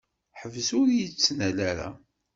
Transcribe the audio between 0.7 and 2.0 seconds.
ur yi-d-ttnal ara.